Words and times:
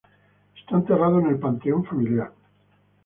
Está 0.57 0.77
enterrado 0.77 1.19
en 1.19 1.27
el 1.27 1.37
panteón 1.37 1.85
familiar. 1.85 2.33